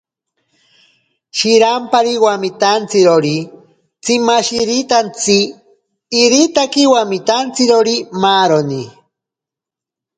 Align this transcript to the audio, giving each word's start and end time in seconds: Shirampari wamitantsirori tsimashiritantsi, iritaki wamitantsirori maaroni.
Shirampari 1.39 2.13
wamitantsirori 2.25 3.37
tsimashiritantsi, 4.03 5.37
iritaki 6.23 6.83
wamitantsirori 6.93 7.95
maaroni. 8.21 8.83